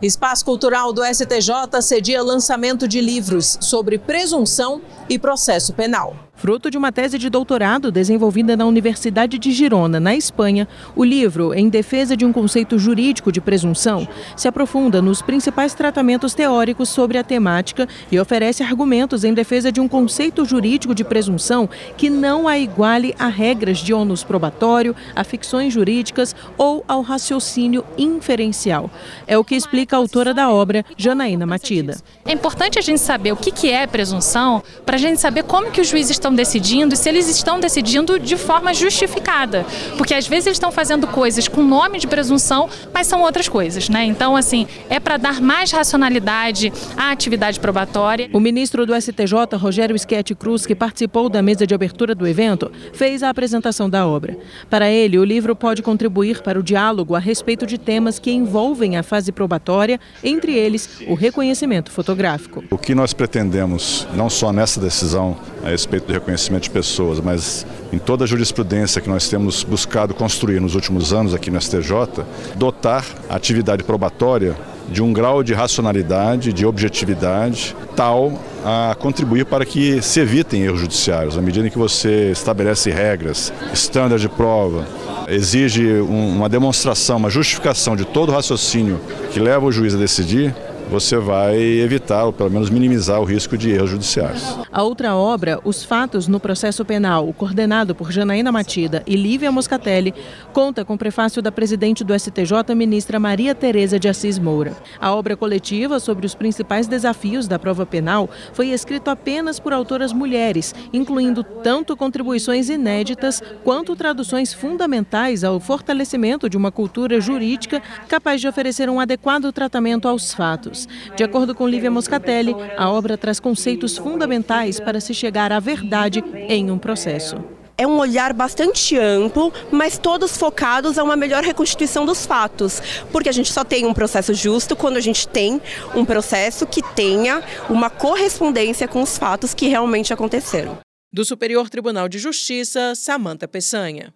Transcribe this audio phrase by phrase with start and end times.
[0.00, 6.27] Espaço Cultural do STJ cedia lançamento de livros sobre presunção e processo penal.
[6.38, 11.52] Fruto de uma tese de doutorado desenvolvida na Universidade de Girona, na Espanha, o livro,
[11.52, 17.18] Em Defesa de um Conceito Jurídico de Presunção, se aprofunda nos principais tratamentos teóricos sobre
[17.18, 22.46] a temática e oferece argumentos em defesa de um conceito jurídico de presunção que não
[22.46, 28.88] a iguale a regras de ônus probatório, a ficções jurídicas ou ao raciocínio inferencial.
[29.26, 31.96] É o que explica a autora da obra, Janaína Matida.
[32.24, 35.80] É importante a gente saber o que é presunção para a gente saber como que
[35.80, 39.64] os juízes estão estão decidindo e se eles estão decidindo de forma justificada.
[39.96, 43.88] Porque às vezes eles estão fazendo coisas com nome de presunção, mas são outras coisas,
[43.88, 44.04] né?
[44.04, 48.28] Então, assim, é para dar mais racionalidade à atividade probatória.
[48.32, 52.70] O ministro do STJ, Rogério Schetti Cruz, que participou da mesa de abertura do evento,
[52.92, 54.36] fez a apresentação da obra.
[54.68, 58.96] Para ele, o livro pode contribuir para o diálogo a respeito de temas que envolvem
[58.96, 62.62] a fase probatória, entre eles o reconhecimento fotográfico.
[62.70, 67.66] O que nós pretendemos, não só nessa decisão a respeito do reconhecimento de pessoas, mas
[67.92, 72.24] em toda a jurisprudência que nós temos buscado construir nos últimos anos aqui no STJ,
[72.56, 74.56] dotar a atividade probatória
[74.90, 78.32] de um grau de racionalidade, de objetividade, tal
[78.64, 81.36] a contribuir para que se evitem erros judiciários.
[81.36, 84.86] À medida em que você estabelece regras, estándar de prova,
[85.28, 88.98] exige uma demonstração, uma justificação de todo o raciocínio
[89.30, 90.54] que leva o juiz a decidir,
[90.88, 94.58] você vai evitar, ou pelo menos minimizar o risco de erros judiciais.
[94.72, 100.14] A outra obra, Os Fatos no Processo Penal, coordenado por Janaína Matida e Lívia Moscatelli,
[100.52, 104.76] conta com o prefácio da presidente do STJ, ministra Maria Tereza de Assis Moura.
[105.00, 110.12] A obra coletiva sobre os principais desafios da prova penal foi escrita apenas por autoras
[110.12, 118.40] mulheres, incluindo tanto contribuições inéditas quanto traduções fundamentais ao fortalecimento de uma cultura jurídica capaz
[118.40, 120.77] de oferecer um adequado tratamento aos fatos.
[121.16, 126.22] De acordo com Lívia Moscatelli, a obra traz conceitos fundamentais para se chegar à verdade
[126.48, 127.42] em um processo
[127.78, 133.28] é um olhar bastante amplo, mas todos focados a uma melhor reconstituição dos fatos, porque
[133.28, 135.62] a gente só tem um processo justo quando a gente tem
[135.94, 137.40] um processo que tenha
[137.70, 140.78] uma correspondência com os fatos que realmente aconteceram.
[141.12, 144.12] Do Superior Tribunal de Justiça, Samanta Peçanha.